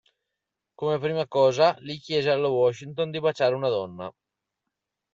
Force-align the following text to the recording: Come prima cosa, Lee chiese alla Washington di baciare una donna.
Come 0.73 0.97
prima 0.97 1.27
cosa, 1.27 1.75
Lee 1.81 1.99
chiese 1.99 2.31
alla 2.31 2.47
Washington 2.47 3.11
di 3.11 3.19
baciare 3.19 3.53
una 3.53 3.69
donna. 3.69 4.11